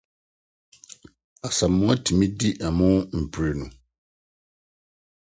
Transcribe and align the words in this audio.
Asamoah 1.47 1.97
tumi 2.05 2.25
di 2.39 2.49
ɛmo 2.67 2.87
mprenu. 3.21 3.65